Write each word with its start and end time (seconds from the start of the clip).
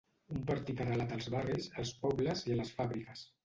Un 0.35 0.39
partit 0.51 0.81
arrelat 0.85 1.13
als 1.19 1.29
barris, 1.35 1.69
als 1.85 1.95
pobles 2.09 2.45
i 2.51 2.53
a 2.53 2.61
les 2.61 2.77
fàbriques. 2.83 3.27